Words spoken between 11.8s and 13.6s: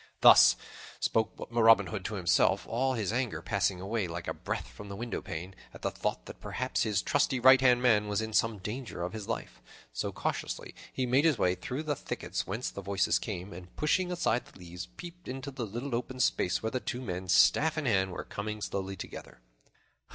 the thickets whence the voices came,